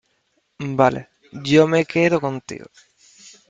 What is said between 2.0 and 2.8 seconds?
contigo.